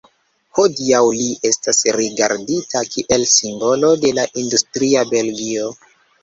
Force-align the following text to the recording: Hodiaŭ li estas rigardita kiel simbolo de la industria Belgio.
Hodiaŭ 0.59 1.01
li 1.17 1.27
estas 1.49 1.81
rigardita 1.97 2.81
kiel 2.95 3.27
simbolo 3.35 3.93
de 4.07 4.15
la 4.21 4.25
industria 4.45 5.05
Belgio. 5.13 5.71